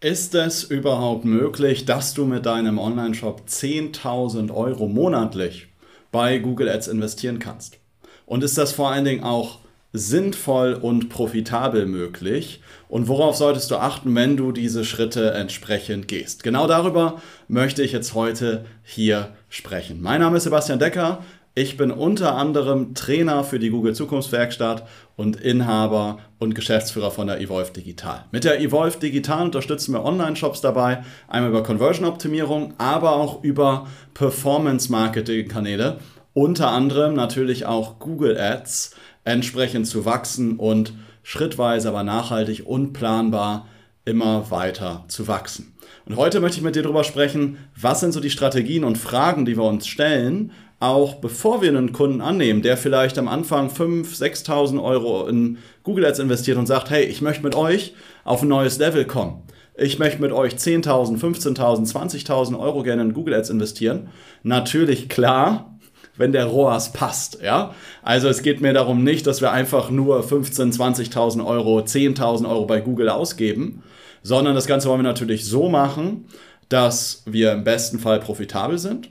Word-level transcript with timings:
Ist 0.00 0.34
es 0.34 0.62
überhaupt 0.62 1.24
möglich, 1.24 1.86
dass 1.86 2.12
du 2.12 2.26
mit 2.26 2.44
deinem 2.44 2.78
Online-Shop 2.78 3.44
10.000 3.48 4.54
Euro 4.54 4.88
monatlich 4.88 5.68
bei 6.12 6.36
Google 6.36 6.68
Ads 6.68 6.88
investieren 6.88 7.38
kannst? 7.38 7.78
Und 8.26 8.44
ist 8.44 8.58
das 8.58 8.72
vor 8.72 8.90
allen 8.90 9.06
Dingen 9.06 9.24
auch 9.24 9.60
sinnvoll 9.94 10.74
und 10.74 11.08
profitabel 11.08 11.86
möglich? 11.86 12.60
Und 12.90 13.08
worauf 13.08 13.36
solltest 13.36 13.70
du 13.70 13.76
achten, 13.76 14.14
wenn 14.14 14.36
du 14.36 14.52
diese 14.52 14.84
Schritte 14.84 15.30
entsprechend 15.30 16.08
gehst? 16.08 16.42
Genau 16.42 16.66
darüber 16.66 17.22
möchte 17.48 17.82
ich 17.82 17.92
jetzt 17.92 18.12
heute 18.12 18.66
hier 18.82 19.34
sprechen. 19.48 20.02
Mein 20.02 20.20
Name 20.20 20.36
ist 20.36 20.44
Sebastian 20.44 20.78
Decker. 20.78 21.24
Ich 21.58 21.78
bin 21.78 21.90
unter 21.90 22.34
anderem 22.34 22.94
Trainer 22.94 23.42
für 23.42 23.58
die 23.58 23.70
Google 23.70 23.94
Zukunftswerkstatt 23.94 24.86
und 25.16 25.40
Inhaber 25.40 26.18
und 26.38 26.54
Geschäftsführer 26.54 27.10
von 27.10 27.28
der 27.28 27.40
Evolve 27.40 27.72
Digital. 27.72 28.26
Mit 28.30 28.44
der 28.44 28.60
Evolve 28.60 28.98
Digital 28.98 29.46
unterstützen 29.46 29.94
wir 29.94 30.04
Online-Shops 30.04 30.60
dabei, 30.60 31.02
einmal 31.28 31.48
über 31.48 31.62
Conversion-Optimierung, 31.62 32.74
aber 32.76 33.16
auch 33.16 33.42
über 33.42 33.86
Performance-Marketing-Kanäle, 34.12 35.96
unter 36.34 36.68
anderem 36.72 37.14
natürlich 37.14 37.64
auch 37.64 38.00
Google 38.00 38.38
Ads, 38.38 38.94
entsprechend 39.24 39.86
zu 39.86 40.04
wachsen 40.04 40.58
und 40.58 40.92
schrittweise, 41.22 41.88
aber 41.88 42.02
nachhaltig 42.02 42.66
und 42.66 42.92
planbar 42.92 43.66
immer 44.06 44.50
weiter 44.50 45.04
zu 45.08 45.28
wachsen. 45.28 45.74
Und 46.06 46.16
heute 46.16 46.40
möchte 46.40 46.58
ich 46.58 46.62
mit 46.62 46.76
dir 46.76 46.82
darüber 46.82 47.04
sprechen, 47.04 47.58
was 47.78 48.00
sind 48.00 48.12
so 48.12 48.20
die 48.20 48.30
Strategien 48.30 48.84
und 48.84 48.96
Fragen, 48.96 49.44
die 49.44 49.56
wir 49.56 49.64
uns 49.64 49.86
stellen, 49.86 50.52
auch 50.78 51.16
bevor 51.16 51.62
wir 51.62 51.70
einen 51.70 51.92
Kunden 51.92 52.20
annehmen, 52.20 52.62
der 52.62 52.76
vielleicht 52.76 53.18
am 53.18 53.28
Anfang 53.28 53.68
5.000, 53.68 54.46
6.000 54.46 54.82
Euro 54.82 55.26
in 55.26 55.58
Google 55.82 56.06
Ads 56.06 56.20
investiert 56.20 56.58
und 56.58 56.66
sagt, 56.66 56.90
hey, 56.90 57.04
ich 57.04 57.22
möchte 57.22 57.42
mit 57.42 57.54
euch 57.54 57.94
auf 58.24 58.42
ein 58.42 58.48
neues 58.48 58.78
Level 58.78 59.04
kommen. 59.04 59.42
Ich 59.74 59.98
möchte 59.98 60.22
mit 60.22 60.32
euch 60.32 60.54
10.000, 60.54 61.18
15.000, 61.18 61.92
20.000 61.92 62.58
Euro 62.58 62.82
gerne 62.82 63.02
in 63.02 63.12
Google 63.12 63.34
Ads 63.34 63.50
investieren. 63.50 64.08
Natürlich 64.42 65.08
klar, 65.08 65.76
wenn 66.16 66.32
der 66.32 66.46
ROAS 66.46 66.92
passt. 66.92 67.42
Ja? 67.42 67.74
Also 68.02 68.28
es 68.28 68.42
geht 68.42 68.60
mir 68.60 68.72
darum 68.72 69.02
nicht, 69.02 69.26
dass 69.26 69.40
wir 69.40 69.52
einfach 69.52 69.90
nur 69.90 70.20
15.000, 70.20 70.76
20.000 71.12 71.44
Euro, 71.44 71.80
10.000 71.80 72.48
Euro 72.48 72.66
bei 72.66 72.80
Google 72.80 73.08
ausgeben, 73.08 73.82
sondern 74.22 74.54
das 74.54 74.66
Ganze 74.66 74.88
wollen 74.88 75.00
wir 75.00 75.08
natürlich 75.08 75.44
so 75.46 75.68
machen, 75.68 76.26
dass 76.68 77.22
wir 77.26 77.52
im 77.52 77.64
besten 77.64 77.98
Fall 77.98 78.20
profitabel 78.20 78.78
sind 78.78 79.10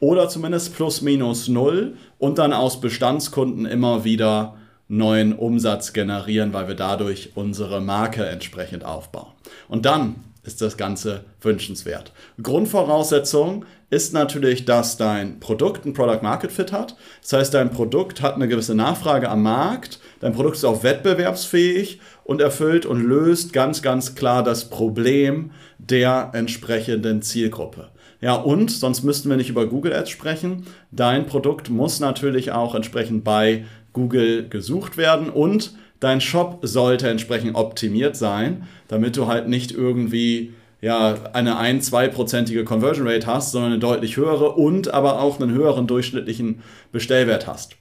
oder 0.00 0.28
zumindest 0.28 0.74
plus 0.74 1.02
minus 1.02 1.48
null 1.48 1.96
und 2.18 2.38
dann 2.38 2.52
aus 2.52 2.80
Bestandskunden 2.80 3.66
immer 3.66 4.04
wieder 4.04 4.56
neuen 4.88 5.34
Umsatz 5.34 5.92
generieren, 5.92 6.52
weil 6.52 6.68
wir 6.68 6.74
dadurch 6.74 7.32
unsere 7.34 7.80
Marke 7.80 8.26
entsprechend 8.26 8.84
aufbauen. 8.84 9.32
Und 9.68 9.84
dann 9.84 10.16
ist 10.48 10.62
das 10.62 10.78
Ganze 10.78 11.24
wünschenswert. 11.42 12.10
Grundvoraussetzung 12.42 13.66
ist 13.90 14.14
natürlich, 14.14 14.64
dass 14.64 14.96
dein 14.96 15.40
Produkt 15.40 15.84
ein 15.84 15.92
Product 15.92 16.22
Market 16.22 16.50
Fit 16.50 16.72
hat. 16.72 16.96
Das 17.20 17.34
heißt, 17.34 17.54
dein 17.54 17.70
Produkt 17.70 18.22
hat 18.22 18.34
eine 18.34 18.48
gewisse 18.48 18.74
Nachfrage 18.74 19.28
am 19.28 19.42
Markt, 19.42 20.00
dein 20.20 20.32
Produkt 20.32 20.56
ist 20.56 20.64
auch 20.64 20.82
wettbewerbsfähig 20.82 22.00
und 22.24 22.40
erfüllt 22.40 22.86
und 22.86 23.04
löst 23.04 23.52
ganz, 23.52 23.82
ganz 23.82 24.14
klar 24.14 24.42
das 24.42 24.70
Problem 24.70 25.50
der 25.78 26.30
entsprechenden 26.32 27.20
Zielgruppe. 27.20 27.88
Ja, 28.20 28.34
und 28.34 28.70
sonst 28.70 29.04
müssten 29.04 29.28
wir 29.28 29.36
nicht 29.36 29.50
über 29.50 29.66
Google 29.66 29.92
Ads 29.92 30.10
sprechen. 30.10 30.66
Dein 30.90 31.26
Produkt 31.26 31.68
muss 31.68 32.00
natürlich 32.00 32.52
auch 32.52 32.74
entsprechend 32.74 33.22
bei 33.22 33.64
Google 33.92 34.48
gesucht 34.48 34.96
werden 34.96 35.28
und 35.28 35.74
dein 36.00 36.20
Shop 36.20 36.60
sollte 36.62 37.08
entsprechend 37.08 37.54
optimiert 37.56 38.16
sein, 38.16 38.66
damit 38.88 39.16
du 39.16 39.26
halt 39.26 39.48
nicht 39.48 39.72
irgendwie 39.72 40.54
ja, 40.80 41.16
eine 41.32 41.56
1-2-prozentige 41.60 42.64
Conversion 42.64 43.08
Rate 43.08 43.26
hast, 43.26 43.52
sondern 43.52 43.72
eine 43.72 43.80
deutlich 43.80 44.16
höhere 44.16 44.52
und 44.52 44.94
aber 44.94 45.20
auch 45.20 45.40
einen 45.40 45.52
höheren 45.52 45.86
durchschnittlichen 45.86 46.62
Bestellwert 46.92 47.46
hast. 47.46 47.76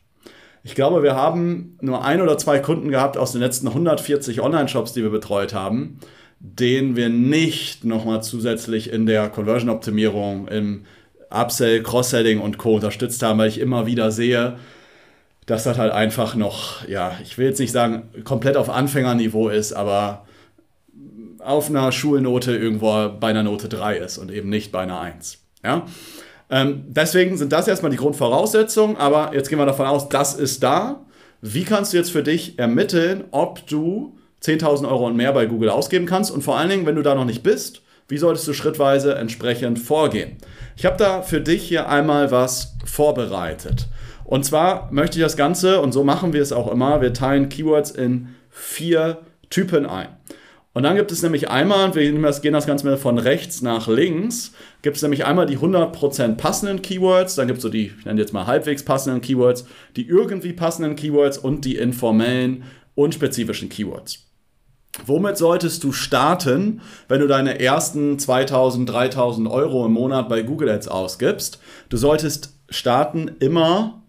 Ich 0.63 0.73
glaube, 0.75 1.03
wir 1.03 1.15
haben 1.15 1.77
nur 1.79 2.03
ein 2.03 2.21
oder 2.21 2.37
zwei 2.37 2.59
Kunden 2.59 2.89
gehabt 2.89 3.17
aus 3.17 3.31
den 3.31 3.41
letzten 3.41 3.67
140 3.67 4.41
Online-Shops, 4.41 4.93
die 4.93 5.03
wir 5.03 5.11
betreut 5.11 5.53
haben, 5.53 5.99
den 6.39 6.95
wir 6.95 7.09
nicht 7.09 7.85
nochmal 7.85 8.23
zusätzlich 8.23 8.91
in 8.91 9.05
der 9.05 9.29
Conversion-Optimierung, 9.29 10.47
im 10.47 10.83
Upsell, 11.29 11.83
Cross-Selling 11.83 12.39
und 12.39 12.57
Co. 12.57 12.75
unterstützt 12.75 13.21
haben, 13.21 13.39
weil 13.39 13.49
ich 13.49 13.59
immer 13.59 13.85
wieder 13.85 14.11
sehe, 14.11 14.57
dass 15.47 15.63
das 15.63 15.79
halt 15.79 15.91
einfach 15.91 16.35
noch, 16.35 16.87
ja, 16.87 17.17
ich 17.23 17.37
will 17.37 17.47
jetzt 17.47 17.59
nicht 17.59 17.71
sagen, 17.71 18.09
komplett 18.23 18.55
auf 18.55 18.69
Anfängerniveau 18.69 19.49
ist, 19.49 19.73
aber 19.73 20.25
auf 21.39 21.69
einer 21.69 21.91
Schulnote 21.91 22.55
irgendwo 22.55 23.09
bei 23.19 23.29
einer 23.29 23.43
Note 23.43 23.67
3 23.67 23.97
ist 23.97 24.19
und 24.19 24.31
eben 24.31 24.49
nicht 24.49 24.71
bei 24.71 24.81
einer 24.81 24.99
1. 24.99 25.39
Ja? 25.63 25.85
Ähm, 26.51 26.83
deswegen 26.87 27.37
sind 27.37 27.51
das 27.51 27.67
erstmal 27.67 27.91
die 27.91 27.97
Grundvoraussetzungen, 27.97 28.97
aber 28.97 29.33
jetzt 29.33 29.49
gehen 29.49 29.57
wir 29.57 29.65
davon 29.65 29.87
aus, 29.87 30.09
das 30.09 30.35
ist 30.35 30.61
da. 30.61 31.05
Wie 31.41 31.63
kannst 31.63 31.93
du 31.93 31.97
jetzt 31.97 32.11
für 32.11 32.23
dich 32.23 32.59
ermitteln, 32.59 33.23
ob 33.31 33.65
du 33.67 34.17
10.000 34.43 34.87
Euro 34.87 35.07
und 35.07 35.15
mehr 35.15 35.33
bei 35.33 35.45
Google 35.45 35.69
ausgeben 35.69 36.05
kannst. 36.05 36.31
Und 36.31 36.41
vor 36.41 36.57
allen 36.57 36.69
Dingen, 36.69 36.85
wenn 36.85 36.95
du 36.95 37.01
da 37.01 37.15
noch 37.15 37.25
nicht 37.25 37.43
bist, 37.43 37.81
wie 38.07 38.17
solltest 38.17 38.47
du 38.47 38.53
schrittweise 38.53 39.15
entsprechend 39.15 39.79
vorgehen? 39.79 40.37
Ich 40.75 40.85
habe 40.85 40.97
da 40.97 41.21
für 41.21 41.41
dich 41.41 41.63
hier 41.63 41.89
einmal 41.89 42.31
was 42.31 42.75
vorbereitet. 42.85 43.87
Und 44.27 44.43
zwar 44.43 44.91
möchte 44.91 45.17
ich 45.17 45.23
das 45.23 45.37
Ganze, 45.37 45.79
und 45.79 45.93
so 45.93 46.03
machen 46.03 46.33
wir 46.33 46.41
es 46.41 46.51
auch 46.51 46.69
immer, 46.69 47.01
wir 47.01 47.13
teilen 47.13 47.47
Keywords 47.47 47.91
in 47.91 48.27
vier 48.49 49.19
Typen 49.49 49.85
ein. 49.85 50.09
Und 50.73 50.83
dann 50.83 50.97
gibt 50.97 51.13
es 51.13 51.23
nämlich 51.23 51.49
einmal, 51.49 51.95
wir 51.95 52.03
gehen 52.03 52.53
das 52.53 52.67
Ganze 52.67 52.97
von 52.97 53.17
rechts 53.17 53.61
nach 53.61 53.87
links, 53.87 54.51
gibt 54.81 54.97
es 54.97 55.01
nämlich 55.01 55.25
einmal 55.25 55.45
die 55.45 55.57
100% 55.57 56.35
passenden 56.35 56.81
Keywords, 56.81 57.35
dann 57.35 57.47
gibt 57.47 57.59
es 57.59 57.63
so 57.63 57.69
die, 57.69 57.93
ich 57.97 58.05
nenne 58.05 58.19
jetzt 58.19 58.33
mal 58.33 58.45
halbwegs 58.45 58.83
passenden 58.83 59.21
Keywords, 59.21 59.65
die 59.95 60.05
irgendwie 60.05 60.51
passenden 60.51 60.97
Keywords 60.97 61.37
und 61.37 61.63
die 61.63 61.77
informellen, 61.77 62.65
unspezifischen 62.95 63.69
Keywords. 63.69 64.25
Womit 65.05 65.37
solltest 65.37 65.85
du 65.85 65.93
starten, 65.93 66.81
wenn 67.07 67.21
du 67.21 67.27
deine 67.27 67.61
ersten 67.61 68.19
2000, 68.19 68.89
3000 68.89 69.47
Euro 69.49 69.85
im 69.85 69.93
Monat 69.93 70.27
bei 70.27 70.41
Google 70.41 70.69
Ads 70.69 70.89
ausgibst? 70.89 71.59
Du 71.87 71.95
solltest 71.95 72.55
starten 72.69 73.31
immer, 73.39 74.03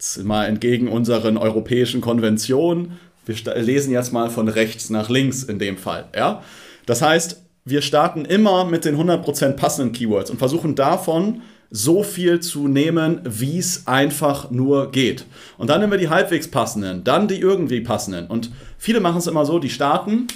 jetzt 0.00 0.24
mal 0.24 0.46
entgegen 0.46 0.88
unseren 0.88 1.36
europäischen 1.36 2.00
Konventionen, 2.00 2.98
wir 3.26 3.36
lesen 3.56 3.92
jetzt 3.92 4.14
mal 4.14 4.30
von 4.30 4.48
rechts 4.48 4.88
nach 4.88 5.10
links 5.10 5.42
in 5.42 5.58
dem 5.58 5.76
Fall. 5.76 6.06
Ja? 6.16 6.42
Das 6.86 7.02
heißt, 7.02 7.42
wir 7.66 7.82
starten 7.82 8.24
immer 8.24 8.64
mit 8.64 8.86
den 8.86 8.96
100% 8.96 9.52
passenden 9.52 9.92
Keywords 9.92 10.30
und 10.30 10.38
versuchen 10.38 10.74
davon 10.74 11.42
so 11.70 12.02
viel 12.02 12.40
zu 12.40 12.66
nehmen, 12.66 13.20
wie 13.24 13.58
es 13.58 13.86
einfach 13.86 14.50
nur 14.50 14.90
geht. 14.90 15.26
Und 15.58 15.68
dann 15.68 15.80
nehmen 15.82 15.92
wir 15.92 15.98
die 15.98 16.08
halbwegs 16.08 16.48
passenden, 16.48 17.04
dann 17.04 17.28
die 17.28 17.38
irgendwie 17.38 17.82
passenden. 17.82 18.26
Und 18.26 18.50
viele 18.78 19.00
machen 19.00 19.18
es 19.18 19.26
immer 19.26 19.44
so, 19.44 19.58
die 19.58 19.68
starten 19.68 20.28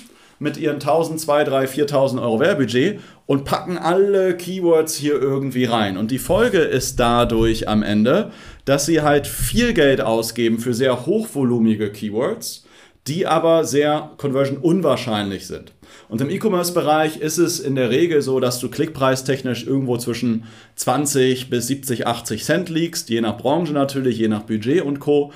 mit 0.44 0.56
ihren 0.56 0.74
1000, 0.74 1.18
2, 1.18 1.42
3, 1.42 1.66
4000 1.66 2.22
Euro 2.22 2.38
Werbudget 2.38 3.00
und 3.26 3.44
packen 3.44 3.76
alle 3.76 4.36
Keywords 4.36 4.94
hier 4.94 5.20
irgendwie 5.20 5.64
rein. 5.64 5.96
Und 5.96 6.12
die 6.12 6.18
Folge 6.18 6.58
ist 6.58 7.00
dadurch 7.00 7.68
am 7.68 7.82
Ende, 7.82 8.30
dass 8.64 8.86
sie 8.86 9.02
halt 9.02 9.26
viel 9.26 9.72
Geld 9.72 10.00
ausgeben 10.00 10.58
für 10.58 10.74
sehr 10.74 11.06
hochvolumige 11.06 11.90
Keywords, 11.90 12.64
die 13.08 13.26
aber 13.26 13.64
sehr 13.64 14.12
conversion 14.18 14.58
unwahrscheinlich 14.58 15.46
sind. 15.46 15.72
Und 16.08 16.20
im 16.20 16.30
E-Commerce-Bereich 16.30 17.16
ist 17.16 17.38
es 17.38 17.60
in 17.60 17.74
der 17.74 17.90
Regel 17.90 18.22
so, 18.22 18.38
dass 18.38 18.60
du 18.60 18.68
klickpreistechnisch 18.68 19.66
irgendwo 19.66 19.96
zwischen 19.96 20.44
20 20.76 21.50
bis 21.50 21.66
70, 21.66 22.06
80 22.06 22.44
Cent 22.44 22.68
liegst, 22.68 23.08
je 23.08 23.20
nach 23.20 23.38
Branche 23.38 23.72
natürlich, 23.72 24.18
je 24.18 24.28
nach 24.28 24.42
Budget 24.42 24.82
und 24.82 25.00
Co. 25.00 25.32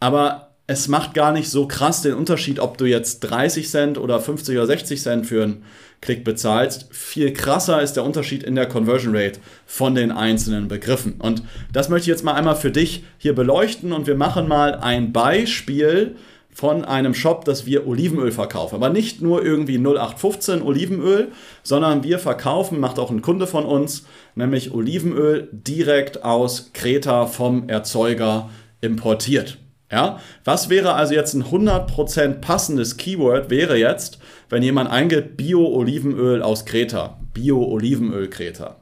Aber 0.00 0.51
es 0.66 0.88
macht 0.88 1.14
gar 1.14 1.32
nicht 1.32 1.50
so 1.50 1.66
krass 1.66 2.02
den 2.02 2.14
Unterschied, 2.14 2.60
ob 2.60 2.78
du 2.78 2.84
jetzt 2.84 3.20
30 3.20 3.68
Cent 3.68 3.98
oder 3.98 4.20
50 4.20 4.56
oder 4.56 4.66
60 4.66 5.02
Cent 5.02 5.26
für 5.26 5.42
einen 5.42 5.64
Klick 6.00 6.24
bezahlst. 6.24 6.88
Viel 6.90 7.32
krasser 7.32 7.82
ist 7.82 7.94
der 7.94 8.04
Unterschied 8.04 8.42
in 8.42 8.54
der 8.54 8.66
Conversion 8.66 9.14
Rate 9.14 9.40
von 9.66 9.94
den 9.94 10.12
einzelnen 10.12 10.68
Begriffen. 10.68 11.14
Und 11.18 11.42
das 11.72 11.88
möchte 11.88 12.04
ich 12.04 12.14
jetzt 12.14 12.24
mal 12.24 12.34
einmal 12.34 12.56
für 12.56 12.70
dich 12.70 13.04
hier 13.18 13.34
beleuchten 13.34 13.92
und 13.92 14.06
wir 14.06 14.16
machen 14.16 14.48
mal 14.48 14.74
ein 14.76 15.12
Beispiel 15.12 16.16
von 16.54 16.84
einem 16.84 17.14
Shop, 17.14 17.44
dass 17.44 17.66
wir 17.66 17.86
Olivenöl 17.86 18.30
verkaufen. 18.30 18.74
Aber 18.74 18.90
nicht 18.90 19.22
nur 19.22 19.44
irgendwie 19.44 19.78
0815 19.78 20.62
Olivenöl, 20.62 21.28
sondern 21.62 22.04
wir 22.04 22.18
verkaufen, 22.18 22.78
macht 22.78 22.98
auch 22.98 23.10
ein 23.10 23.22
Kunde 23.22 23.46
von 23.46 23.64
uns, 23.64 24.04
nämlich 24.34 24.72
Olivenöl 24.72 25.48
direkt 25.52 26.24
aus 26.24 26.70
Kreta 26.74 27.26
vom 27.26 27.68
Erzeuger 27.68 28.50
importiert. 28.80 29.58
Ja? 29.92 30.18
Was 30.44 30.70
wäre 30.70 30.94
also 30.94 31.14
jetzt 31.14 31.34
ein 31.34 31.44
100% 31.44 32.40
passendes 32.40 32.96
Keyword? 32.96 33.50
Wäre 33.50 33.76
jetzt, 33.76 34.18
wenn 34.48 34.62
jemand 34.62 34.90
eingibt 34.90 35.36
Bio-Olivenöl 35.36 36.42
aus 36.42 36.64
Kreta, 36.64 37.18
Bio-Olivenöl 37.34 38.28
Kreta. 38.28 38.78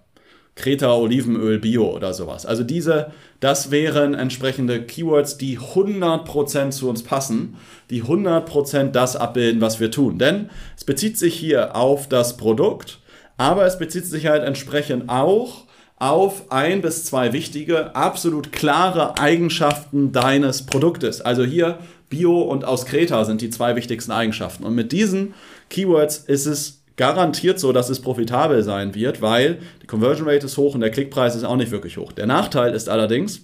Kreta 0.61 0.93
Olivenöl 0.95 1.59
Bio 1.59 1.91
oder 1.91 2.13
sowas. 2.13 2.45
Also 2.45 2.65
diese, 2.65 3.13
das 3.41 3.71
wären 3.71 4.15
entsprechende 4.15 4.83
Keywords, 4.83 5.39
die 5.39 5.59
100% 5.59 6.71
zu 6.71 6.89
uns 6.89 7.03
passen, 7.03 7.57
die 7.89 8.05
100% 8.05 8.91
das 8.91 9.17
abbilden, 9.17 9.61
was 9.61 9.81
wir 9.81 9.91
tun. 9.91 10.19
Denn 10.19 10.51
es 10.77 10.85
bezieht 10.85 11.17
sich 11.17 11.35
hier 11.35 11.77
auf 11.77 12.09
das 12.09 12.37
Produkt, 12.37 12.99
aber 13.39 13.65
es 13.65 13.79
bezieht 13.79 14.05
sich 14.05 14.27
halt 14.27 14.45
entsprechend 14.45 15.09
auch 15.09 15.65
auf 16.01 16.51
ein 16.51 16.81
bis 16.81 17.05
zwei 17.05 17.33
wichtige, 17.33 17.95
absolut 17.95 18.51
klare 18.53 19.19
Eigenschaften 19.19 20.11
deines 20.13 20.67
Produktes. 20.67 21.21
Also 21.21 21.45
hier 21.45 21.79
Bio 22.09 22.41
und 22.41 22.65
aus 22.65 22.87
Kreta 22.87 23.25
sind 23.25 23.43
die 23.43 23.51
zwei 23.51 23.77
wichtigsten 23.77 24.11
Eigenschaften. 24.11 24.65
Und 24.65 24.75
mit 24.75 24.93
diesen 24.93 25.35
Keywords 25.69 26.17
ist 26.17 26.47
es 26.47 26.83
garantiert 26.97 27.61
so, 27.61 27.73
dass 27.73 27.89
es 27.89 28.01
profitabel 28.01 28.63
sein 28.63 28.95
wird, 28.95 29.23
weil 29.23 29.59
die 29.83 29.87
Conversion 29.87 30.29
Rate 30.29 30.47
ist 30.47 30.57
hoch 30.57 30.75
und 30.75 30.81
der 30.81 30.91
Klickpreis 30.91 31.37
ist 31.37 31.45
auch 31.45 31.57
nicht 31.57 31.71
wirklich 31.71 31.97
hoch. 31.97 32.13
Der 32.13 32.27
Nachteil 32.27 32.75
ist 32.75 32.89
allerdings, 32.89 33.43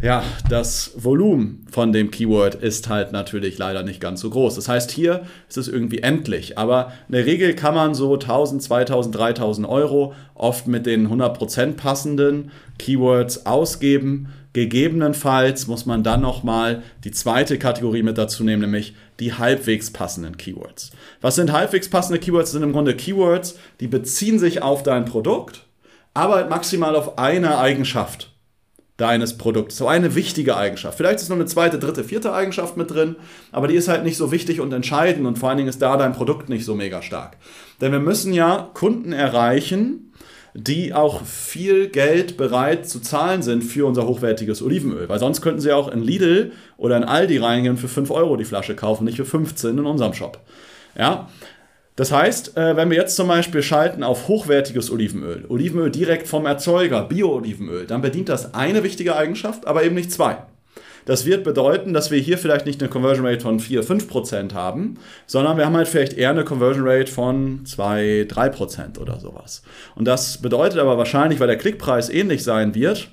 ja, 0.00 0.22
das 0.48 0.92
Volumen 0.96 1.66
von 1.70 1.92
dem 1.92 2.12
Keyword 2.12 2.54
ist 2.54 2.88
halt 2.88 3.10
natürlich 3.10 3.58
leider 3.58 3.82
nicht 3.82 4.00
ganz 4.00 4.20
so 4.20 4.30
groß. 4.30 4.54
Das 4.54 4.68
heißt, 4.68 4.92
hier 4.92 5.22
ist 5.48 5.56
es 5.56 5.66
irgendwie 5.66 5.98
endlich. 5.98 6.56
Aber 6.56 6.92
in 7.08 7.14
der 7.14 7.26
Regel 7.26 7.54
kann 7.54 7.74
man 7.74 7.94
so 7.94 8.14
1000, 8.14 8.62
2000, 8.62 9.14
3000 9.16 9.68
Euro 9.68 10.14
oft 10.34 10.68
mit 10.68 10.86
den 10.86 11.08
100% 11.08 11.72
passenden 11.72 12.52
Keywords 12.78 13.44
ausgeben. 13.46 14.28
Gegebenenfalls 14.52 15.66
muss 15.66 15.84
man 15.84 16.04
dann 16.04 16.20
nochmal 16.20 16.82
die 17.02 17.10
zweite 17.10 17.58
Kategorie 17.58 18.04
mit 18.04 18.18
dazu 18.18 18.44
nehmen, 18.44 18.62
nämlich 18.62 18.94
die 19.18 19.34
halbwegs 19.34 19.92
passenden 19.92 20.36
Keywords. 20.36 20.92
Was 21.20 21.34
sind 21.34 21.52
halbwegs 21.52 21.90
passende 21.90 22.20
Keywords? 22.20 22.50
Das 22.50 22.52
sind 22.52 22.62
im 22.62 22.72
Grunde 22.72 22.94
Keywords, 22.94 23.58
die 23.80 23.88
beziehen 23.88 24.38
sich 24.38 24.62
auf 24.62 24.84
dein 24.84 25.06
Produkt, 25.06 25.64
aber 26.14 26.46
maximal 26.46 26.94
auf 26.94 27.18
eine 27.18 27.58
Eigenschaft 27.58 28.37
deines 28.98 29.38
Produkts. 29.38 29.76
So 29.76 29.88
eine 29.88 30.14
wichtige 30.14 30.56
Eigenschaft. 30.56 30.98
Vielleicht 30.98 31.20
ist 31.20 31.30
noch 31.30 31.36
eine 31.36 31.46
zweite, 31.46 31.78
dritte, 31.78 32.04
vierte 32.04 32.34
Eigenschaft 32.34 32.76
mit 32.76 32.90
drin, 32.90 33.16
aber 33.52 33.68
die 33.68 33.76
ist 33.76 33.88
halt 33.88 34.04
nicht 34.04 34.16
so 34.16 34.30
wichtig 34.32 34.60
und 34.60 34.72
entscheidend 34.72 35.26
und 35.26 35.38
vor 35.38 35.48
allen 35.48 35.58
Dingen 35.58 35.68
ist 35.68 35.80
da 35.80 35.96
dein 35.96 36.12
Produkt 36.12 36.48
nicht 36.48 36.64
so 36.64 36.74
mega 36.74 37.00
stark. 37.00 37.36
Denn 37.80 37.92
wir 37.92 38.00
müssen 38.00 38.34
ja 38.34 38.68
Kunden 38.74 39.12
erreichen, 39.12 40.12
die 40.52 40.92
auch 40.92 41.24
viel 41.24 41.88
Geld 41.88 42.36
bereit 42.36 42.88
zu 42.88 42.98
zahlen 43.00 43.42
sind 43.42 43.62
für 43.62 43.86
unser 43.86 44.06
hochwertiges 44.08 44.62
Olivenöl. 44.62 45.08
Weil 45.08 45.20
sonst 45.20 45.42
könnten 45.42 45.60
sie 45.60 45.72
auch 45.72 45.88
in 45.88 46.02
Lidl 46.02 46.50
oder 46.76 46.96
in 46.96 47.04
Aldi 47.04 47.38
reingehen 47.38 47.76
und 47.76 47.80
für 47.80 47.86
5 47.86 48.10
Euro 48.10 48.36
die 48.36 48.44
Flasche 48.44 48.74
kaufen, 48.74 49.04
nicht 49.04 49.16
für 49.16 49.24
15 49.24 49.78
in 49.78 49.86
unserem 49.86 50.14
Shop. 50.14 50.40
Ja? 50.96 51.28
Das 51.98 52.12
heißt, 52.12 52.56
äh, 52.56 52.76
wenn 52.76 52.90
wir 52.90 52.96
jetzt 52.96 53.16
zum 53.16 53.26
Beispiel 53.26 53.60
schalten 53.60 54.04
auf 54.04 54.28
hochwertiges 54.28 54.92
Olivenöl, 54.92 55.44
Olivenöl 55.48 55.90
direkt 55.90 56.28
vom 56.28 56.46
Erzeuger, 56.46 57.02
Bio-Olivenöl, 57.02 57.86
dann 57.86 58.02
bedient 58.02 58.28
das 58.28 58.54
eine 58.54 58.84
wichtige 58.84 59.16
Eigenschaft, 59.16 59.66
aber 59.66 59.82
eben 59.82 59.96
nicht 59.96 60.12
zwei. 60.12 60.38
Das 61.06 61.26
wird 61.26 61.42
bedeuten, 61.42 61.92
dass 61.94 62.12
wir 62.12 62.20
hier 62.20 62.38
vielleicht 62.38 62.66
nicht 62.66 62.80
eine 62.80 62.88
Conversion 62.88 63.26
Rate 63.26 63.40
von 63.40 63.58
4, 63.58 63.82
5% 63.82 64.54
haben, 64.54 64.98
sondern 65.26 65.56
wir 65.56 65.66
haben 65.66 65.76
halt 65.76 65.88
vielleicht 65.88 66.12
eher 66.12 66.30
eine 66.30 66.44
Conversion 66.44 66.86
Rate 66.86 67.10
von 67.10 67.66
2, 67.66 68.28
3% 68.30 69.00
oder 69.00 69.18
sowas. 69.18 69.64
Und 69.96 70.04
das 70.04 70.38
bedeutet 70.40 70.78
aber 70.78 70.98
wahrscheinlich, 70.98 71.40
weil 71.40 71.48
der 71.48 71.58
Klickpreis 71.58 72.10
ähnlich 72.10 72.44
sein 72.44 72.76
wird, 72.76 73.08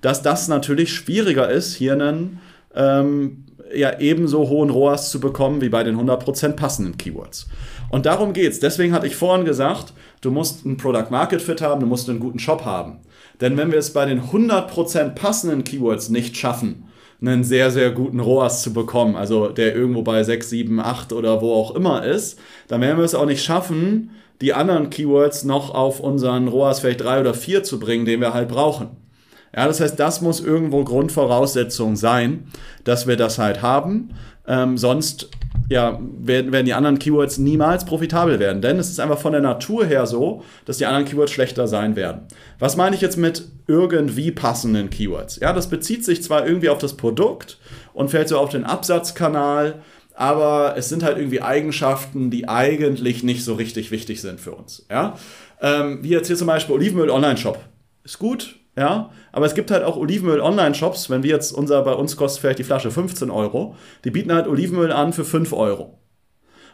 dass 0.00 0.22
das 0.22 0.48
natürlich 0.48 0.92
schwieriger 0.92 1.48
ist, 1.48 1.76
hier 1.76 1.92
einen 1.92 2.40
ähm, 2.74 3.44
ja, 3.74 3.98
ebenso 3.98 4.48
hohen 4.48 4.70
ROAS 4.70 5.10
zu 5.10 5.20
bekommen 5.20 5.60
wie 5.60 5.68
bei 5.68 5.82
den 5.82 5.96
100% 5.96 6.52
passenden 6.52 6.96
Keywords. 6.96 7.48
Und 7.90 8.06
darum 8.06 8.32
geht 8.32 8.52
es. 8.52 8.60
Deswegen 8.60 8.92
hatte 8.92 9.06
ich 9.06 9.16
vorhin 9.16 9.44
gesagt, 9.44 9.92
du 10.20 10.30
musst 10.30 10.64
einen 10.64 10.76
Product 10.76 11.10
Market 11.10 11.42
Fit 11.42 11.60
haben, 11.60 11.80
du 11.80 11.86
musst 11.86 12.08
einen 12.08 12.20
guten 12.20 12.38
Shop 12.38 12.64
haben. 12.64 12.98
Denn 13.40 13.56
wenn 13.56 13.70
wir 13.70 13.78
es 13.78 13.92
bei 13.92 14.04
den 14.04 14.22
100% 14.22 15.10
passenden 15.10 15.64
Keywords 15.64 16.08
nicht 16.08 16.36
schaffen, 16.36 16.84
einen 17.20 17.44
sehr, 17.44 17.70
sehr 17.70 17.90
guten 17.90 18.20
ROAS 18.20 18.62
zu 18.62 18.72
bekommen, 18.72 19.16
also 19.16 19.48
der 19.48 19.74
irgendwo 19.74 20.02
bei 20.02 20.22
6, 20.22 20.50
7, 20.50 20.80
8 20.80 21.12
oder 21.12 21.40
wo 21.40 21.52
auch 21.52 21.74
immer 21.74 22.04
ist, 22.04 22.38
dann 22.68 22.80
werden 22.80 22.98
wir 22.98 23.04
es 23.04 23.14
auch 23.14 23.26
nicht 23.26 23.42
schaffen, 23.42 24.10
die 24.40 24.54
anderen 24.54 24.90
Keywords 24.90 25.44
noch 25.44 25.74
auf 25.74 25.98
unseren 25.98 26.46
ROAS 26.46 26.80
vielleicht 26.80 27.00
3 27.00 27.20
oder 27.20 27.34
4 27.34 27.64
zu 27.64 27.80
bringen, 27.80 28.04
den 28.04 28.20
wir 28.20 28.34
halt 28.34 28.48
brauchen. 28.48 29.07
Ja, 29.54 29.66
das 29.66 29.80
heißt, 29.80 29.98
das 29.98 30.20
muss 30.20 30.40
irgendwo 30.40 30.84
Grundvoraussetzung 30.84 31.96
sein, 31.96 32.48
dass 32.84 33.06
wir 33.06 33.16
das 33.16 33.38
halt 33.38 33.62
haben. 33.62 34.10
Ähm, 34.46 34.78
sonst 34.78 35.28
ja, 35.68 35.98
werden, 36.00 36.52
werden 36.52 36.64
die 36.64 36.72
anderen 36.72 36.98
Keywords 36.98 37.38
niemals 37.38 37.84
profitabel 37.84 38.38
werden. 38.38 38.62
Denn 38.62 38.78
es 38.78 38.88
ist 38.88 39.00
einfach 39.00 39.18
von 39.18 39.32
der 39.32 39.42
Natur 39.42 39.84
her 39.84 40.06
so, 40.06 40.42
dass 40.64 40.78
die 40.78 40.86
anderen 40.86 41.04
Keywords 41.04 41.32
schlechter 41.32 41.68
sein 41.68 41.96
werden. 41.96 42.22
Was 42.58 42.76
meine 42.76 42.96
ich 42.96 43.02
jetzt 43.02 43.18
mit 43.18 43.44
irgendwie 43.66 44.30
passenden 44.30 44.88
Keywords? 44.88 45.38
Ja, 45.40 45.52
das 45.52 45.68
bezieht 45.68 46.04
sich 46.04 46.22
zwar 46.22 46.46
irgendwie 46.46 46.70
auf 46.70 46.78
das 46.78 46.96
Produkt 46.96 47.58
und 47.92 48.10
fällt 48.10 48.28
so 48.28 48.38
auf 48.38 48.48
den 48.48 48.64
Absatzkanal, 48.64 49.82
aber 50.14 50.74
es 50.76 50.88
sind 50.88 51.02
halt 51.02 51.18
irgendwie 51.18 51.42
Eigenschaften, 51.42 52.30
die 52.30 52.48
eigentlich 52.48 53.22
nicht 53.22 53.44
so 53.44 53.54
richtig 53.54 53.90
wichtig 53.90 54.22
sind 54.22 54.40
für 54.40 54.52
uns. 54.52 54.86
Ja? 54.90 55.16
Ähm, 55.60 55.98
wie 56.02 56.08
jetzt 56.08 56.28
hier 56.28 56.36
zum 56.36 56.46
Beispiel 56.46 56.74
Olivenöl 56.74 57.10
Online 57.10 57.36
Shop. 57.36 57.58
Ist 58.04 58.18
gut, 58.18 58.57
ja, 58.78 59.10
aber 59.32 59.46
es 59.46 59.54
gibt 59.54 59.72
halt 59.72 59.82
auch 59.82 59.96
Olivenöl-Online-Shops, 59.96 61.10
wenn 61.10 61.24
wir 61.24 61.30
jetzt 61.30 61.50
unser, 61.50 61.82
bei 61.82 61.94
uns 61.94 62.16
kostet 62.16 62.40
vielleicht 62.40 62.60
die 62.60 62.64
Flasche 62.64 62.92
15 62.92 63.28
Euro, 63.28 63.74
die 64.04 64.10
bieten 64.10 64.32
halt 64.32 64.46
Olivenöl 64.46 64.92
an 64.92 65.12
für 65.12 65.24
5 65.24 65.52
Euro. 65.52 65.98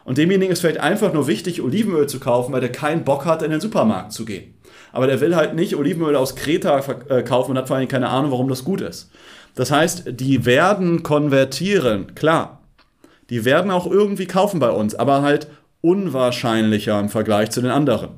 Und 0.03 0.19
demjenigen 0.19 0.53
ist 0.53 0.59
vielleicht 0.59 0.79
einfach 0.79 1.13
nur 1.13 1.25
wichtig, 1.25 1.63
Olivenöl 1.63 2.05
zu 2.07 2.19
kaufen, 2.19 2.53
weil 2.53 2.61
der 2.61 2.71
keinen 2.71 3.03
Bock 3.03 3.25
hat, 3.25 3.41
in 3.41 3.49
den 3.49 3.59
Supermarkt 3.59 4.11
zu 4.11 4.23
gehen. 4.23 4.53
Aber 4.91 5.07
der 5.07 5.19
will 5.19 5.35
halt 5.35 5.55
nicht 5.55 5.75
Olivenöl 5.75 6.15
aus 6.15 6.35
Kreta 6.35 6.79
äh, 7.09 7.23
kaufen 7.23 7.51
und 7.51 7.57
hat 7.57 7.67
vor 7.67 7.77
allem 7.77 7.87
keine 7.87 8.09
Ahnung, 8.09 8.29
warum 8.29 8.49
das 8.49 8.63
gut 8.63 8.81
ist. 8.81 9.09
Das 9.55 9.71
heißt, 9.71 10.03
die 10.07 10.45
werden 10.45 11.01
konvertieren, 11.01 12.13
klar. 12.13 12.61
Die 13.31 13.45
werden 13.45 13.71
auch 13.71 13.89
irgendwie 13.89 14.27
kaufen 14.27 14.59
bei 14.59 14.69
uns, 14.69 14.93
aber 14.93 15.23
halt 15.23 15.47
unwahrscheinlicher 15.81 16.99
im 16.99 17.09
Vergleich 17.09 17.49
zu 17.49 17.61
den 17.61 17.71
anderen. 17.71 18.09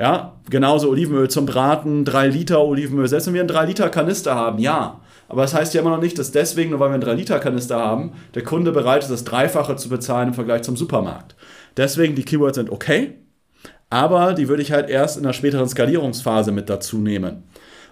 Ja, 0.00 0.32
genauso 0.48 0.88
Olivenöl 0.88 1.28
zum 1.28 1.44
Braten, 1.44 2.06
3 2.06 2.28
Liter 2.28 2.64
Olivenöl. 2.64 3.06
Selbst 3.06 3.26
wenn 3.26 3.34
wir 3.34 3.42
einen 3.42 3.48
3 3.48 3.66
Liter 3.66 3.90
Kanister 3.90 4.34
haben, 4.34 4.58
ja. 4.58 5.02
Aber 5.28 5.42
das 5.42 5.52
heißt 5.52 5.74
ja 5.74 5.82
immer 5.82 5.90
noch 5.90 6.00
nicht, 6.00 6.18
dass 6.18 6.32
deswegen, 6.32 6.70
nur 6.70 6.80
weil 6.80 6.88
wir 6.88 6.94
einen 6.94 7.02
3 7.02 7.12
Liter 7.12 7.38
Kanister 7.38 7.78
haben, 7.78 8.12
der 8.34 8.42
Kunde 8.42 8.72
bereit 8.72 9.02
ist, 9.02 9.10
das 9.10 9.24
Dreifache 9.24 9.76
zu 9.76 9.90
bezahlen 9.90 10.28
im 10.28 10.34
Vergleich 10.34 10.62
zum 10.62 10.74
Supermarkt. 10.74 11.36
Deswegen, 11.76 12.14
die 12.14 12.22
Keywords 12.22 12.56
sind 12.56 12.70
okay, 12.70 13.18
aber 13.90 14.32
die 14.32 14.48
würde 14.48 14.62
ich 14.62 14.72
halt 14.72 14.88
erst 14.88 15.18
in 15.18 15.24
einer 15.24 15.34
späteren 15.34 15.68
Skalierungsphase 15.68 16.50
mit 16.50 16.70
dazu 16.70 16.96
nehmen. 16.96 17.42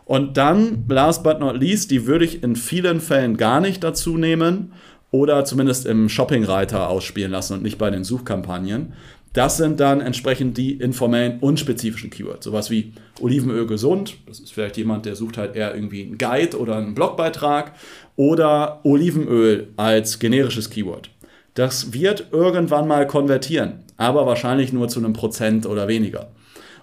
Und 0.06 0.38
dann, 0.38 0.86
last 0.88 1.22
but 1.22 1.40
not 1.40 1.60
least, 1.60 1.90
die 1.90 2.06
würde 2.06 2.24
ich 2.24 2.42
in 2.42 2.56
vielen 2.56 3.02
Fällen 3.02 3.36
gar 3.36 3.60
nicht 3.60 3.84
dazu 3.84 4.16
nehmen 4.16 4.72
oder 5.10 5.44
zumindest 5.44 5.84
im 5.84 6.08
Shopping-Reiter 6.08 6.88
ausspielen 6.88 7.32
lassen 7.32 7.54
und 7.54 7.62
nicht 7.62 7.76
bei 7.76 7.90
den 7.90 8.04
Suchkampagnen, 8.04 8.94
das 9.32 9.56
sind 9.56 9.80
dann 9.80 10.00
entsprechend 10.00 10.56
die 10.56 10.72
informellen, 10.72 11.38
unspezifischen 11.40 12.10
Keywords. 12.10 12.44
Sowas 12.44 12.70
wie 12.70 12.92
Olivenöl 13.20 13.66
gesund. 13.66 14.16
Das 14.26 14.40
ist 14.40 14.52
vielleicht 14.52 14.76
jemand, 14.76 15.06
der 15.06 15.16
sucht 15.16 15.36
halt 15.36 15.54
eher 15.54 15.74
irgendwie 15.74 16.02
einen 16.02 16.18
Guide 16.18 16.58
oder 16.58 16.76
einen 16.76 16.94
Blogbeitrag. 16.94 17.72
Oder 18.16 18.80
Olivenöl 18.84 19.68
als 19.76 20.18
generisches 20.18 20.70
Keyword. 20.70 21.10
Das 21.54 21.92
wird 21.92 22.28
irgendwann 22.32 22.88
mal 22.88 23.06
konvertieren, 23.06 23.80
aber 23.96 24.26
wahrscheinlich 24.26 24.72
nur 24.72 24.88
zu 24.88 25.00
einem 25.00 25.12
Prozent 25.12 25.66
oder 25.66 25.88
weniger. 25.88 26.30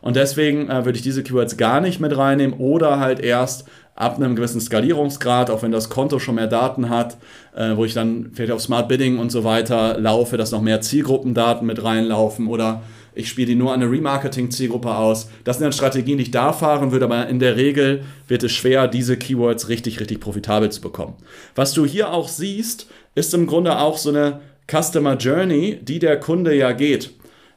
Und 0.05 0.15
deswegen 0.15 0.69
äh, 0.69 0.85
würde 0.85 0.97
ich 0.97 1.01
diese 1.01 1.23
Keywords 1.23 1.57
gar 1.57 1.81
nicht 1.81 1.99
mit 1.99 2.15
reinnehmen 2.15 2.59
oder 2.59 2.99
halt 2.99 3.19
erst 3.19 3.65
ab 3.95 4.17
einem 4.17 4.35
gewissen 4.35 4.61
Skalierungsgrad, 4.61 5.49
auch 5.49 5.63
wenn 5.63 5.71
das 5.71 5.89
Konto 5.89 6.19
schon 6.19 6.35
mehr 6.35 6.45
Daten 6.45 6.89
hat, 6.89 7.17
äh, 7.55 7.75
wo 7.75 7.85
ich 7.85 7.95
dann 7.95 8.29
vielleicht 8.35 8.51
auf 8.51 8.61
Smart 8.61 8.87
Bidding 8.87 9.17
und 9.17 9.31
so 9.31 9.43
weiter 9.43 9.99
laufe, 9.99 10.37
dass 10.37 10.51
noch 10.51 10.61
mehr 10.61 10.79
Zielgruppendaten 10.79 11.65
mit 11.65 11.83
reinlaufen 11.83 12.45
oder 12.45 12.83
ich 13.15 13.29
spiele 13.29 13.47
die 13.47 13.55
nur 13.55 13.73
an 13.73 13.81
eine 13.81 13.91
Remarketing-Zielgruppe 13.91 14.93
aus. 14.93 15.27
Das 15.43 15.57
sind 15.57 15.63
dann 15.63 15.73
Strategien, 15.73 16.19
die 16.19 16.25
ich 16.25 16.31
da 16.31 16.53
fahren 16.53 16.91
würde, 16.91 17.05
aber 17.05 17.27
in 17.27 17.39
der 17.39 17.55
Regel 17.55 18.03
wird 18.27 18.43
es 18.43 18.51
schwer, 18.51 18.87
diese 18.87 19.17
Keywords 19.17 19.69
richtig, 19.69 19.99
richtig 19.99 20.19
profitabel 20.19 20.71
zu 20.71 20.81
bekommen. 20.81 21.15
Was 21.55 21.73
du 21.73 21.83
hier 21.83 22.13
auch 22.13 22.27
siehst, 22.27 22.85
ist 23.15 23.33
im 23.33 23.47
Grunde 23.47 23.79
auch 23.79 23.97
so 23.97 24.09
eine 24.09 24.41
Customer 24.69 25.15
Journey, 25.15 25.79
die 25.81 25.97
der 25.97 26.19
Kunde 26.19 26.53
ja 26.53 26.73
geht. 26.73 27.09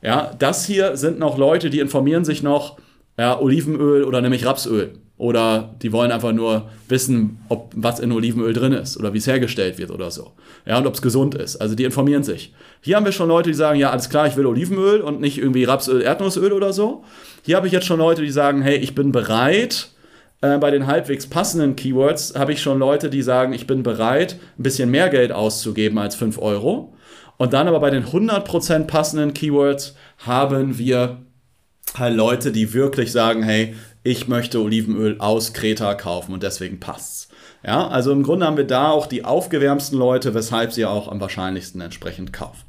Ja, 0.02 0.32
das 0.38 0.66
hier 0.66 0.96
sind 0.96 1.18
noch 1.18 1.38
Leute, 1.38 1.70
die 1.70 1.80
informieren 1.80 2.24
sich 2.24 2.42
noch, 2.42 2.78
ja, 3.18 3.40
Olivenöl 3.40 4.04
oder 4.04 4.20
nämlich 4.20 4.46
Rapsöl. 4.46 4.94
Oder 5.18 5.74
die 5.82 5.92
wollen 5.92 6.12
einfach 6.12 6.32
nur 6.32 6.68
wissen, 6.88 7.40
ob 7.48 7.72
was 7.74 7.98
in 7.98 8.12
Olivenöl 8.12 8.52
drin 8.52 8.72
ist 8.72 8.96
oder 8.96 9.12
wie 9.12 9.18
es 9.18 9.26
hergestellt 9.26 9.76
wird 9.76 9.90
oder 9.90 10.12
so. 10.12 10.30
Ja, 10.64 10.78
und 10.78 10.86
ob 10.86 10.94
es 10.94 11.02
gesund 11.02 11.34
ist. 11.34 11.56
Also 11.56 11.74
die 11.74 11.82
informieren 11.82 12.22
sich. 12.22 12.54
Hier 12.82 12.94
haben 12.94 13.04
wir 13.04 13.10
schon 13.10 13.28
Leute, 13.28 13.50
die 13.50 13.56
sagen, 13.56 13.80
ja, 13.80 13.90
alles 13.90 14.10
klar, 14.10 14.28
ich 14.28 14.36
will 14.36 14.46
Olivenöl 14.46 15.00
und 15.00 15.20
nicht 15.20 15.38
irgendwie 15.38 15.64
Rapsöl, 15.64 16.02
Erdnussöl 16.02 16.52
oder 16.52 16.72
so. 16.72 17.02
Hier 17.42 17.56
habe 17.56 17.66
ich 17.66 17.72
jetzt 17.72 17.86
schon 17.86 17.98
Leute, 17.98 18.22
die 18.22 18.30
sagen, 18.30 18.62
hey, 18.62 18.76
ich 18.76 18.94
bin 18.94 19.10
bereit, 19.10 19.90
äh, 20.40 20.58
bei 20.58 20.70
den 20.70 20.86
halbwegs 20.86 21.26
passenden 21.26 21.74
Keywords 21.74 22.34
habe 22.36 22.52
ich 22.52 22.62
schon 22.62 22.78
Leute, 22.78 23.10
die 23.10 23.22
sagen, 23.22 23.52
ich 23.52 23.66
bin 23.66 23.82
bereit, 23.82 24.36
ein 24.56 24.62
bisschen 24.62 24.88
mehr 24.88 25.08
Geld 25.08 25.32
auszugeben 25.32 25.98
als 25.98 26.14
5 26.14 26.38
Euro. 26.38 26.94
Und 27.38 27.52
dann 27.52 27.68
aber 27.68 27.80
bei 27.80 27.90
den 27.90 28.04
100% 28.04 28.84
passenden 28.84 29.32
Keywords 29.32 29.94
haben 30.18 30.76
wir 30.76 31.18
halt 31.96 32.16
Leute, 32.16 32.52
die 32.52 32.74
wirklich 32.74 33.12
sagen, 33.12 33.42
hey, 33.42 33.74
ich 34.02 34.28
möchte 34.28 34.60
Olivenöl 34.60 35.16
aus 35.20 35.52
Kreta 35.52 35.94
kaufen 35.94 36.32
und 36.34 36.42
deswegen 36.42 36.80
passt's. 36.80 37.28
Ja, 37.64 37.88
also 37.88 38.12
im 38.12 38.22
Grunde 38.22 38.46
haben 38.46 38.56
wir 38.56 38.66
da 38.66 38.90
auch 38.90 39.06
die 39.06 39.24
aufgewärmsten 39.24 39.98
Leute, 39.98 40.34
weshalb 40.34 40.72
sie 40.72 40.84
auch 40.84 41.08
am 41.08 41.20
wahrscheinlichsten 41.20 41.80
entsprechend 41.80 42.32
kaufen. 42.32 42.67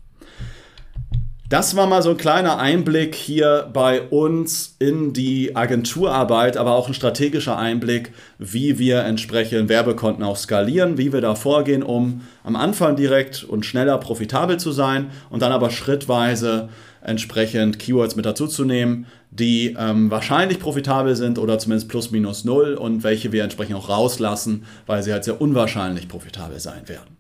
Das 1.50 1.76
war 1.76 1.88
mal 1.88 2.04
so 2.04 2.12
ein 2.12 2.18
kleiner 2.18 2.60
Einblick 2.60 3.16
hier 3.16 3.72
bei 3.74 4.04
uns 4.04 4.76
in 4.78 5.14
die 5.14 5.56
Agenturarbeit, 5.56 6.58
aber 6.58 6.74
auch 6.74 6.88
ein 6.88 6.94
strategischer 6.94 7.58
Einblick, 7.58 8.14
wie 8.38 8.78
wir 8.78 9.00
entsprechend 9.00 9.68
Werbekonten 9.68 10.24
auch 10.24 10.38
skalieren, 10.38 11.00
wie 11.00 11.12
wir 11.12 11.22
da 11.22 11.34
vorgehen, 11.34 11.82
um 11.82 12.22
am 12.44 12.56
Anfang 12.56 12.96
direkt 12.96 13.44
und 13.44 13.66
schneller 13.66 13.98
profitabel 13.98 14.60
zu 14.60 14.72
sein 14.72 15.10
und 15.32 15.42
dann 15.42 15.52
aber 15.52 15.72
schrittweise 15.72 16.70
entsprechend 17.02 17.80
Keywords 17.80 18.16
mit 18.16 18.28
dazu 18.28 18.46
zu 18.46 18.64
nehmen, 18.64 19.08
die 19.32 19.76
ähm, 19.76 20.12
wahrscheinlich 20.12 20.60
profitabel 20.60 21.16
sind 21.16 21.40
oder 21.40 21.58
zumindest 21.58 21.90
plus 21.90 22.12
minus 22.12 22.46
null 22.46 22.76
und 22.76 23.02
welche 23.02 23.32
wir 23.32 23.44
entsprechend 23.44 23.76
auch 23.76 23.90
rauslassen, 23.90 24.66
weil 24.86 25.02
sie 25.02 25.12
halt 25.12 25.24
sehr 25.24 25.42
unwahrscheinlich 25.42 26.08
profitabel 26.10 26.60
sein 26.60 26.88
werden. 26.88 27.19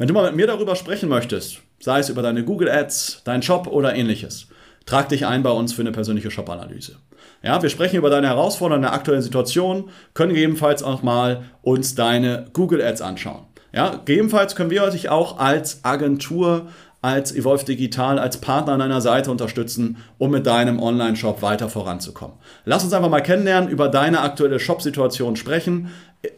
Wenn 0.00 0.08
du 0.08 0.14
mal 0.14 0.24
mit 0.24 0.36
mir 0.36 0.46
darüber 0.46 0.76
sprechen 0.76 1.10
möchtest, 1.10 1.58
sei 1.78 1.98
es 1.98 2.08
über 2.08 2.22
deine 2.22 2.42
Google 2.42 2.70
Ads, 2.70 3.20
deinen 3.24 3.42
Shop 3.42 3.66
oder 3.66 3.94
ähnliches, 3.94 4.46
trag 4.86 5.10
dich 5.10 5.26
ein 5.26 5.42
bei 5.42 5.50
uns 5.50 5.74
für 5.74 5.82
eine 5.82 5.92
persönliche 5.92 6.30
Shop-Analyse. 6.30 6.96
Ja, 7.42 7.60
wir 7.60 7.68
sprechen 7.68 7.96
über 7.96 8.08
deine 8.08 8.28
Herausforderungen 8.28 8.80
der 8.80 8.94
aktuellen 8.94 9.20
Situation, 9.20 9.90
können 10.14 10.32
gegebenenfalls 10.32 10.82
auch 10.82 11.02
mal 11.02 11.44
uns 11.60 11.96
deine 11.96 12.46
Google 12.54 12.80
Ads 12.80 13.02
anschauen. 13.02 13.44
Ja, 13.74 13.90
gegebenenfalls 13.90 14.56
können 14.56 14.70
wir 14.70 14.88
dich 14.88 15.10
auch 15.10 15.38
als 15.38 15.84
Agentur, 15.84 16.68
als 17.02 17.34
Evolve 17.34 17.64
Digital, 17.64 18.18
als 18.18 18.36
Partner 18.38 18.74
an 18.74 18.80
deiner 18.80 19.00
Seite 19.00 19.30
unterstützen, 19.30 19.96
um 20.18 20.30
mit 20.30 20.46
deinem 20.46 20.78
Online-Shop 20.80 21.40
weiter 21.40 21.70
voranzukommen. 21.70 22.36
Lass 22.64 22.82
uns 22.84 22.92
einfach 22.92 23.08
mal 23.08 23.22
kennenlernen, 23.22 23.70
über 23.70 23.88
deine 23.88 24.20
aktuelle 24.20 24.60
Shop-Situation 24.60 25.36
sprechen. 25.36 25.88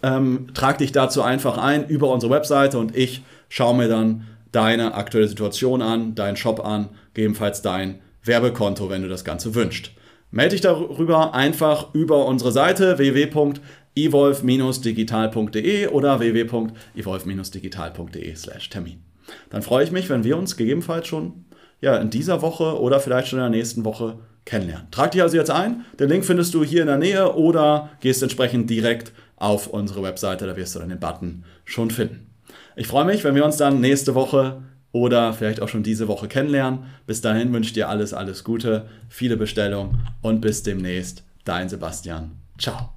Ähm, 0.02 0.50
trag 0.54 0.78
dich 0.78 0.92
dazu 0.92 1.22
einfach 1.22 1.58
ein 1.58 1.88
über 1.88 2.12
unsere 2.12 2.32
Webseite 2.32 2.78
und 2.78 2.96
ich 2.96 3.22
schaue 3.48 3.76
mir 3.76 3.88
dann 3.88 4.28
deine 4.52 4.94
aktuelle 4.94 5.26
Situation 5.26 5.82
an, 5.82 6.14
deinen 6.14 6.36
Shop 6.36 6.64
an, 6.64 6.90
gegebenenfalls 7.14 7.62
dein 7.62 7.98
Werbekonto, 8.22 8.88
wenn 8.88 9.02
du 9.02 9.08
das 9.08 9.24
Ganze 9.24 9.56
wünschst. 9.56 9.90
Melde 10.30 10.52
dich 10.52 10.60
darüber 10.60 11.34
einfach 11.34 11.92
über 11.94 12.26
unsere 12.26 12.52
Seite 12.52 12.98
www.evolve-digital.de 12.98 15.88
oder 15.88 16.20
www.evolve-digital.de/termin. 16.20 19.11
Dann 19.50 19.62
freue 19.62 19.84
ich 19.84 19.90
mich, 19.90 20.08
wenn 20.08 20.24
wir 20.24 20.36
uns 20.36 20.56
gegebenenfalls 20.56 21.06
schon 21.06 21.44
ja, 21.80 21.96
in 21.96 22.10
dieser 22.10 22.42
Woche 22.42 22.80
oder 22.80 23.00
vielleicht 23.00 23.28
schon 23.28 23.38
in 23.38 23.44
der 23.44 23.50
nächsten 23.50 23.84
Woche 23.84 24.18
kennenlernen. 24.44 24.88
Trag 24.90 25.10
dich 25.12 25.22
also 25.22 25.36
jetzt 25.36 25.50
ein. 25.50 25.84
Den 25.98 26.08
Link 26.08 26.24
findest 26.24 26.54
du 26.54 26.64
hier 26.64 26.82
in 26.82 26.86
der 26.86 26.98
Nähe 26.98 27.34
oder 27.34 27.90
gehst 28.00 28.22
entsprechend 28.22 28.70
direkt 28.70 29.12
auf 29.36 29.66
unsere 29.66 30.02
Webseite, 30.02 30.46
da 30.46 30.56
wirst 30.56 30.74
du 30.74 30.78
dann 30.78 30.88
den 30.88 31.00
Button 31.00 31.44
schon 31.64 31.90
finden. 31.90 32.30
Ich 32.76 32.86
freue 32.86 33.04
mich, 33.04 33.24
wenn 33.24 33.34
wir 33.34 33.44
uns 33.44 33.56
dann 33.56 33.80
nächste 33.80 34.14
Woche 34.14 34.62
oder 34.92 35.32
vielleicht 35.32 35.60
auch 35.60 35.68
schon 35.68 35.82
diese 35.82 36.06
Woche 36.06 36.28
kennenlernen. 36.28 36.84
Bis 37.06 37.20
dahin 37.20 37.52
wünsche 37.52 37.68
ich 37.68 37.74
dir 37.74 37.88
alles, 37.88 38.14
alles 38.14 38.44
Gute, 38.44 38.86
viele 39.08 39.36
Bestellungen 39.36 40.06
und 40.20 40.40
bis 40.40 40.62
demnächst. 40.62 41.24
Dein 41.44 41.68
Sebastian. 41.68 42.32
Ciao. 42.58 42.90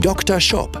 Dr. 0.00 0.40
Shop, 0.40 0.80